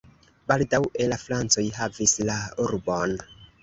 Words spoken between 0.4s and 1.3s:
Baldaŭe la